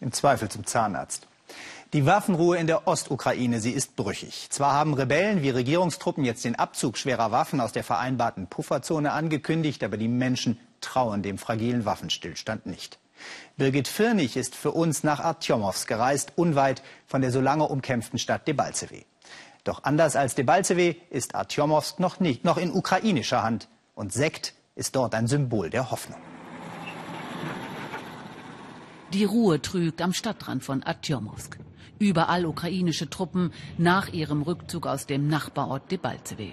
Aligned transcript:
Im 0.00 0.12
Zweifel 0.12 0.48
zum 0.48 0.64
Zahnarzt. 0.64 1.26
Die 1.92 2.06
Waffenruhe 2.06 2.56
in 2.56 2.66
der 2.66 2.86
Ostukraine, 2.86 3.60
sie 3.60 3.72
ist 3.72 3.96
brüchig. 3.96 4.48
Zwar 4.50 4.72
haben 4.72 4.94
Rebellen 4.94 5.42
wie 5.42 5.50
Regierungstruppen 5.50 6.24
jetzt 6.24 6.44
den 6.44 6.54
Abzug 6.54 6.96
schwerer 6.96 7.32
Waffen 7.32 7.60
aus 7.60 7.72
der 7.72 7.84
vereinbarten 7.84 8.46
Pufferzone 8.46 9.12
angekündigt, 9.12 9.82
aber 9.82 9.96
die 9.96 10.08
Menschen 10.08 10.58
trauen 10.80 11.22
dem 11.22 11.36
fragilen 11.36 11.84
Waffenstillstand 11.84 12.64
nicht. 12.66 12.98
Birgit 13.56 13.88
Firnig 13.88 14.36
ist 14.36 14.54
für 14.54 14.70
uns 14.70 15.02
nach 15.02 15.20
Artjomowsk 15.20 15.88
gereist, 15.88 16.32
unweit 16.36 16.82
von 17.06 17.20
der 17.20 17.32
so 17.32 17.40
lange 17.40 17.64
umkämpften 17.64 18.18
Stadt 18.18 18.48
Debaltseve. 18.48 19.04
Doch 19.64 19.84
anders 19.84 20.16
als 20.16 20.34
Debaltseve 20.34 20.96
ist 21.10 21.34
Artjomowsk 21.34 22.00
noch 22.00 22.20
nicht, 22.20 22.44
noch 22.44 22.56
in 22.56 22.72
ukrainischer 22.72 23.42
Hand. 23.42 23.68
Und 23.94 24.12
Sekt 24.12 24.54
ist 24.76 24.96
dort 24.96 25.14
ein 25.14 25.26
Symbol 25.26 25.68
der 25.68 25.90
Hoffnung. 25.90 26.20
Die 29.12 29.24
Ruhe 29.24 29.60
trügt 29.60 30.02
am 30.02 30.12
Stadtrand 30.12 30.62
von 30.62 30.84
Artjomowsk. 30.84 31.58
Überall 31.98 32.46
ukrainische 32.46 33.10
Truppen 33.10 33.52
nach 33.76 34.12
ihrem 34.12 34.42
Rückzug 34.42 34.86
aus 34.86 35.06
dem 35.06 35.26
Nachbarort 35.26 35.90
Debaltseve. 35.90 36.52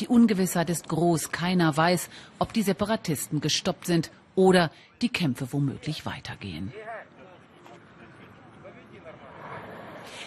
Die 0.00 0.08
Ungewissheit 0.08 0.68
ist 0.68 0.88
groß. 0.88 1.32
Keiner 1.32 1.74
weiß, 1.74 2.10
ob 2.38 2.52
die 2.52 2.62
Separatisten 2.62 3.40
gestoppt 3.40 3.86
sind 3.86 4.10
oder 4.34 4.70
die 5.00 5.08
Kämpfe 5.08 5.52
womöglich 5.52 6.04
weitergehen. 6.04 6.70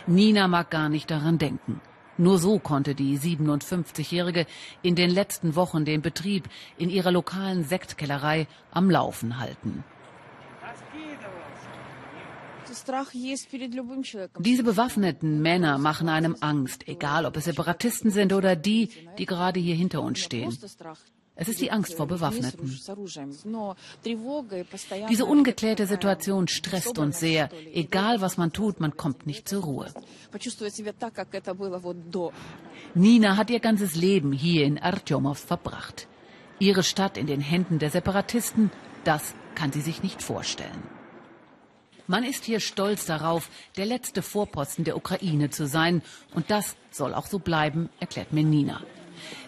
Nina 0.08 0.48
mag 0.48 0.72
gar 0.72 0.90
nicht 0.90 1.12
daran 1.12 1.38
denken. 1.38 1.82
Nur 2.18 2.40
so 2.40 2.58
konnte 2.58 2.96
die 2.96 3.18
57-Jährige 3.18 4.48
in 4.82 4.96
den 4.96 5.12
letzten 5.12 5.56
Wochen 5.56 5.86
den 5.86 6.02
Betrieb 6.02 6.50
in 6.78 6.90
ihrer 6.90 7.12
lokalen 7.12 7.64
Sektkellerei 7.64 8.48
am 8.72 8.90
Laufen 8.90 9.40
halten. 9.40 9.84
Diese 14.40 14.64
bewaffneten 14.64 15.42
Männer 15.42 15.78
machen 15.78 16.10
einem 16.10 16.36
Angst, 16.40 16.88
egal 16.88 17.26
ob 17.26 17.38
es 17.38 17.46
Separatisten 17.46 18.12
sind 18.12 18.34
oder 18.34 18.56
die, 18.56 18.90
die 19.18 19.26
gerade 19.26 19.60
hier 19.60 19.76
hinter 19.76 20.02
uns 20.02 20.20
stehen. 20.20 20.56
Es 21.42 21.48
ist 21.48 21.62
die 21.62 21.72
Angst 21.72 21.94
vor 21.94 22.06
Bewaffneten. 22.06 22.78
Diese 25.10 25.26
ungeklärte 25.26 25.88
Situation 25.88 26.50
stresst 26.50 27.00
uns 27.00 27.20
sehr. 27.22 27.50
Egal 27.74 28.20
was 28.20 28.36
man 28.36 28.52
tut, 28.52 28.82
man 28.82 28.98
kommt 28.98 29.26
nicht 29.26 29.48
zur 29.48 29.64
Ruhe. 29.64 29.94
Nina 32.94 33.38
hat 33.38 33.50
ihr 33.50 33.60
ganzes 33.62 33.96
Leben 33.96 34.34
hier 34.34 34.66
in 34.66 34.78
Artjomov 34.78 35.40
verbracht. 35.40 36.10
Ihre 36.60 36.84
Stadt 36.84 37.18
in 37.18 37.26
den 37.26 37.40
Händen 37.40 37.80
der 37.80 37.90
Separatisten, 37.90 38.70
das 39.06 39.34
kann 39.56 39.72
sie 39.72 39.82
sich 39.82 40.04
nicht 40.04 40.22
vorstellen. 40.22 40.99
Man 42.10 42.24
ist 42.24 42.44
hier 42.44 42.60
stolz 42.60 43.06
darauf, 43.06 43.50
der 43.78 43.86
letzte 43.86 44.24
Vorposten 44.24 44.84
der 44.84 44.98
Ukraine 44.98 45.52
zu 45.52 45.68
sein. 45.68 46.02
Und 46.34 46.50
das 46.50 46.76
soll 46.90 47.14
auch 47.14 47.28
so 47.28 47.38
bleiben, 47.38 47.88
erklärt 48.00 48.34
mir 48.34 48.44
Nina. 48.44 48.82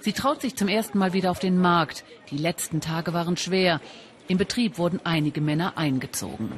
Sie 0.02 0.14
traut 0.14 0.42
sich 0.42 0.56
zum 0.56 0.68
ersten 0.68 1.00
Mal 1.00 1.12
wieder 1.12 1.31
auf 1.31 1.40
den 1.40 1.58
Markt. 1.58 2.03
Die 2.30 2.38
letzten 2.38 2.80
Tage 2.80 3.14
waren 3.14 3.36
schwer. 3.36 3.81
Im 4.28 4.38
Betrieb 4.38 4.78
wurden 4.78 5.00
einige 5.03 5.42
Männer 5.42 5.76
eingezogen. 5.76 6.52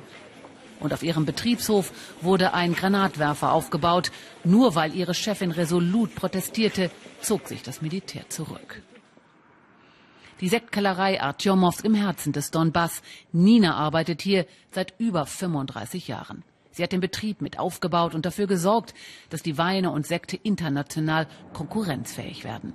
Und 0.81 0.91
auf 0.91 1.03
ihrem 1.03 1.25
Betriebshof 1.25 1.93
wurde 2.19 2.53
ein 2.53 2.75
Granatwerfer 2.75 3.53
aufgebaut. 3.53 4.11
Nur 4.43 4.75
weil 4.75 4.93
ihre 4.93 5.13
Chefin 5.13 5.51
resolut 5.51 6.15
protestierte, 6.15 6.91
zog 7.21 7.47
sich 7.47 7.63
das 7.63 7.81
Militär 7.81 8.27
zurück. 8.27 8.81
Die 10.43 10.49
Sektkellerei 10.49 11.21
Artjomowsk 11.21 11.85
im 11.85 11.93
Herzen 11.93 12.33
des 12.33 12.51
Donbass. 12.51 13.01
Nina 13.31 13.75
arbeitet 13.75 14.21
hier 14.21 14.45
seit 14.71 14.93
über 14.97 15.25
35 15.25 16.09
Jahren. 16.09 16.43
Sie 16.69 16.83
hat 16.83 16.91
den 16.91 16.99
Betrieb 16.99 17.41
mit 17.41 17.59
aufgebaut 17.59 18.13
und 18.13 18.25
dafür 18.25 18.45
gesorgt, 18.45 18.93
dass 19.29 19.41
die 19.41 19.57
Weine 19.57 19.91
und 19.91 20.05
Sekte 20.05 20.35
international 20.35 21.27
konkurrenzfähig 21.53 22.43
werden. 22.43 22.73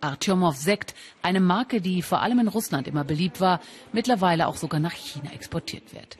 Artyomow 0.00 0.56
Sekt, 0.56 0.96
eine 1.22 1.38
Marke, 1.38 1.80
die 1.80 2.02
vor 2.02 2.20
allem 2.20 2.40
in 2.40 2.48
Russland 2.48 2.88
immer 2.88 3.04
beliebt 3.04 3.40
war, 3.40 3.60
mittlerweile 3.92 4.48
auch 4.48 4.56
sogar 4.56 4.80
nach 4.80 4.90
China 4.90 5.30
exportiert 5.30 5.94
wird. 5.94 6.18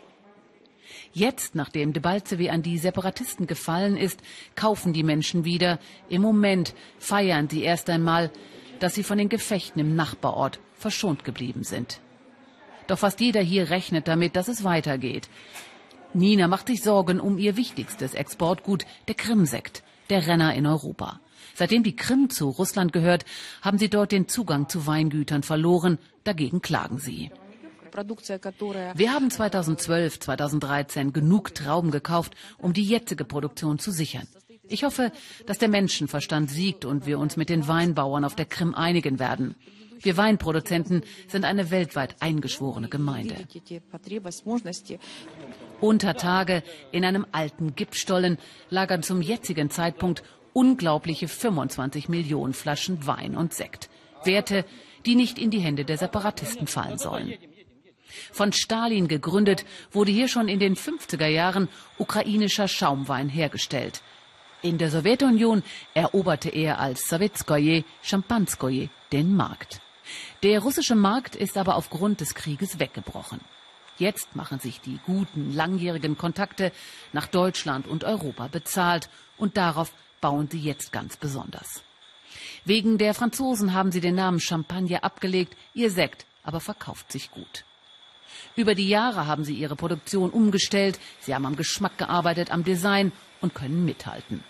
Jetzt, 1.13 1.57
nachdem 1.57 1.93
Debaltseve 1.93 2.53
an 2.53 2.63
die 2.63 2.79
Separatisten 2.79 3.49
gefallen 3.49 3.97
ist, 3.97 4.21
kaufen 4.55 4.93
die 4.93 5.03
Menschen 5.03 5.45
wieder. 5.45 5.81
Im 6.09 6.23
Moment 6.23 6.73
feiern 7.01 7.49
sie 7.49 7.65
erst 7.65 7.91
einmal, 7.91 8.31
dass 8.79 8.95
sie 8.95 9.03
von 9.03 9.19
den 9.19 9.29
Gefechten 9.29 9.81
im 9.81 9.97
Nachbarort 9.97 10.61
verschont 10.79 11.25
geblieben 11.25 11.65
sind. 11.65 12.01
Doch 12.87 12.99
fast 12.99 13.21
jeder 13.21 13.43
hier 13.43 13.71
rechnet 13.71 14.09
damit, 14.09 14.35
dass 14.35 14.49
es 14.49 14.65
weitergeht. 14.65 15.29
Nina 16.15 16.49
macht 16.49 16.69
sich 16.69 16.83
Sorgen 16.83 17.21
um 17.21 17.37
ihr 17.37 17.57
wichtigstes 17.57 18.15
Exportgut, 18.15 18.87
der 19.09 19.15
Krimsekt, 19.15 19.83
der 20.09 20.27
Renner 20.27 20.55
in 20.55 20.67
Europa. 20.67 21.21
Seitdem 21.55 21.83
die 21.83 21.97
Krim 21.97 22.31
zu 22.31 22.49
Russland 22.49 22.93
gehört, 22.93 23.25
haben 23.63 23.79
sie 23.79 23.91
dort 23.91 24.13
den 24.13 24.29
Zugang 24.29 24.69
zu 24.69 24.87
Weingütern 24.87 25.43
verloren. 25.43 25.99
Dagegen 26.25 26.63
klagen 26.63 26.99
sie. 26.99 27.31
Wir 28.95 29.13
haben 29.13 29.31
2012, 29.31 30.21
2013 30.21 31.13
genug 31.13 31.55
Trauben 31.55 31.91
gekauft, 31.91 32.35
um 32.59 32.73
die 32.73 32.85
jetzige 32.85 33.25
Produktion 33.25 33.79
zu 33.79 33.91
sichern. 33.91 34.29
Ich 34.69 34.85
hoffe, 34.85 35.11
dass 35.47 35.59
der 35.59 35.69
Menschenverstand 35.69 36.51
siegt 36.51 36.85
und 36.85 37.07
wir 37.07 37.19
uns 37.19 37.37
mit 37.37 37.49
den 37.49 37.67
Weinbauern 37.67 38.25
auf 38.25 38.37
der 38.37 38.47
Krim 38.47 38.75
einigen 38.75 39.19
werden. 39.19 39.57
Wir 40.01 40.17
Weinproduzenten 40.17 41.03
sind 41.27 41.45
eine 41.45 41.71
weltweit 41.71 42.17
eingeschworene 42.21 42.89
Gemeinde. 42.89 43.37
Unter 45.81 46.15
Tage 46.15 46.63
in 46.93 47.05
einem 47.05 47.27
alten 47.33 47.75
Gipsstollen 47.75 48.39
lagern 48.71 49.03
zum 49.03 49.23
jetzigen 49.23 49.71
Zeitpunkt 49.71 50.23
unglaubliche 50.53 51.29
25 51.29 52.09
Millionen 52.09 52.53
Flaschen 52.53 53.07
Wein 53.07 53.37
und 53.37 53.55
Sekt. 53.55 53.89
Werte, 54.25 54.65
die 55.07 55.15
nicht 55.15 55.39
in 55.39 55.51
die 55.51 55.61
Hände 55.61 55.85
der 55.85 55.99
Separatisten 55.99 56.67
fallen 56.67 56.99
sollen. 56.99 57.35
Von 58.33 58.53
Stalin 58.53 59.07
gegründet, 59.07 59.65
wurde 59.93 60.11
hier 60.11 60.29
schon 60.29 60.49
in 60.49 60.59
den 60.59 60.77
50er 60.77 61.27
Jahren 61.27 61.69
ukrainischer 61.99 62.67
Schaumwein 62.67 63.29
hergestellt. 63.29 64.03
In 64.63 64.79
der 64.79 64.91
Sowjetunion 64.91 65.63
eroberte 65.95 66.49
er 66.49 66.81
als 66.81 67.09
Sowetskoje, 67.09 67.85
Champanskoje 68.03 68.91
den 69.13 69.37
Markt. 69.37 69.81
Der 70.43 70.61
russische 70.61 70.95
Markt 70.95 71.37
ist 71.37 71.57
aber 71.57 71.77
aufgrund 71.77 72.21
des 72.21 72.35
Krieges 72.35 72.79
weggebrochen. 72.79 73.41
Jetzt 73.99 74.37
machen 74.37 74.61
sich 74.61 74.81
die 74.81 75.01
guten, 75.05 75.53
langjährigen 75.53 76.17
Kontakte 76.17 76.73
nach 77.13 77.27
Deutschland 77.27 77.89
und 77.89 78.05
Europa 78.05 78.47
bezahlt 78.47 79.09
und 79.37 79.57
darauf 79.57 79.93
bauen 80.21 80.49
sie 80.51 80.61
jetzt 80.61 80.93
ganz 80.93 81.17
besonders. 81.17 81.83
Wegen 82.65 82.99
der 82.99 83.15
Franzosen 83.15 83.73
haben 83.73 83.91
sie 83.91 84.01
den 84.01 84.15
Namen 84.15 84.41
Champagner 84.41 85.03
abgelegt, 85.03 85.57
ihr 85.75 85.91
Sekt 85.91 86.27
aber 86.45 86.61
verkauft 86.61 87.11
sich 87.11 87.31
gut. 87.31 87.65
Über 88.57 88.75
die 88.75 88.89
Jahre 88.89 89.27
haben 89.27 89.45
sie 89.45 89.55
ihre 89.55 89.77
Produktion 89.77 90.31
umgestellt, 90.31 90.99
sie 91.21 91.35
haben 91.35 91.47
am 91.47 91.57
Geschmack 91.57 91.99
gearbeitet, 91.99 92.51
am 92.51 92.65
Design 92.65 93.13
und 93.41 93.55
können 93.55 93.85
mithalten. 93.85 94.45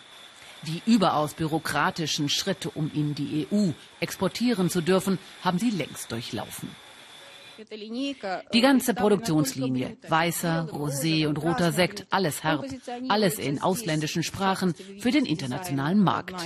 Die 0.67 0.83
überaus 0.87 1.35
bürokratischen 1.35 2.29
Schritte, 2.29 2.71
um 2.71 2.91
in 2.93 3.15
die 3.15 3.47
EU 3.51 3.71
exportieren 4.01 4.71
zu 4.71 4.81
dürfen, 4.81 5.19
haben 5.43 5.59
sie 5.59 5.71
längst 5.71 6.11
durchlaufen. 6.11 6.69
Die 8.53 8.61
ganze 8.61 8.95
Produktionslinie, 8.95 9.97
weißer, 10.09 10.69
rosé 10.71 11.27
und 11.27 11.39
roter 11.39 11.73
Sekt, 11.73 12.07
alles 12.11 12.45
herb, 12.45 12.65
alles 13.09 13.39
in 13.39 13.61
ausländischen 13.61 14.23
Sprachen 14.23 14.75
für 14.99 15.11
den 15.11 15.27
internationalen 15.27 16.03
Markt. 16.03 16.37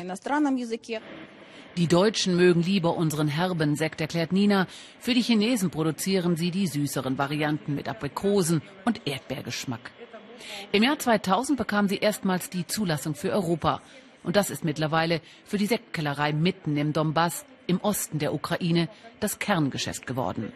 Die 1.77 1.87
Deutschen 1.87 2.37
mögen 2.37 2.63
lieber 2.63 2.97
unseren 2.97 3.29
herben 3.29 3.77
Sekt, 3.77 4.01
erklärt 4.01 4.33
Nina. 4.33 4.67
Für 4.99 5.15
die 5.15 5.23
Chinesen 5.23 5.71
produzieren 5.71 6.37
sie 6.37 6.51
die 6.51 6.67
süßeren 6.67 7.17
Varianten 7.17 7.75
mit 7.75 7.89
Aprikosen 7.89 8.63
und 8.85 9.01
Erdbeergeschmack. 9.07 9.91
Im 10.73 10.83
Jahr 10.83 10.99
2000 10.99 11.59
bekam 11.59 11.89
sie 11.89 11.99
erstmals 11.99 12.51
die 12.51 12.67
Zulassung 12.67 13.15
für 13.15 13.31
Europa. 13.31 13.81
Und 14.23 14.37
das 14.37 14.51
ist 14.51 14.65
mittlerweile 14.65 15.21
für 15.45 15.59
die 15.59 15.67
Sektkellerei 15.67 16.33
mitten 16.33 16.77
im 16.77 16.93
Donbass, 16.93 17.45
im 17.67 17.81
Osten 17.81 18.19
der 18.19 18.35
Ukraine, 18.35 18.89
das 19.21 19.39
Kerngeschäft 19.39 20.07
geworden. 20.07 20.53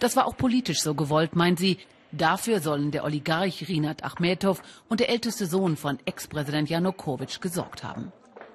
Das 0.00 0.16
war 0.16 0.26
auch 0.26 0.36
politisch 0.36 0.80
so 0.80 0.94
gewollt, 0.94 1.36
meint 1.36 1.58
sie. 1.58 1.78
Dafür 2.10 2.60
sollen 2.60 2.90
der 2.90 3.04
Oligarch 3.04 3.68
Rinat 3.68 4.02
Achmetow 4.02 4.62
und 4.88 5.00
der 5.00 5.10
älteste 5.10 5.46
Sohn 5.46 5.76
von 5.76 5.98
Ex-Präsident 6.06 6.70
Janukowitsch 6.70 7.40
gesorgt 7.40 7.84
haben. 7.84 8.12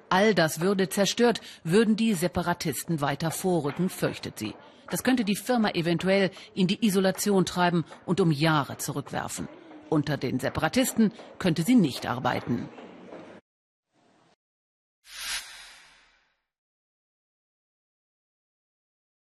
All 0.08 0.34
das 0.34 0.60
würde 0.60 0.88
zerstört, 0.88 1.40
würden 1.62 1.96
die 1.96 2.14
Separatisten 2.14 3.00
weiter 3.00 3.30
vorrücken, 3.30 3.88
fürchtet 3.88 4.38
sie. 4.38 4.54
Das 4.90 5.02
könnte 5.02 5.24
die 5.24 5.36
Firma 5.36 5.70
eventuell 5.70 6.30
in 6.54 6.66
die 6.66 6.84
Isolation 6.84 7.46
treiben 7.46 7.84
und 8.06 8.20
um 8.20 8.30
Jahre 8.30 8.76
zurückwerfen. 8.76 9.48
Unter 9.90 10.16
den 10.16 10.40
Separatisten 10.40 11.12
könnte 11.38 11.62
sie 11.62 11.74
nicht 11.74 12.06
arbeiten. 12.06 12.68